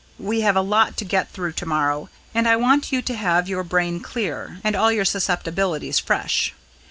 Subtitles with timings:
[0.17, 3.47] We have a lot to get through to morrow, and I want you to have
[3.47, 6.55] your brain clear, and all your susceptibilities fresh.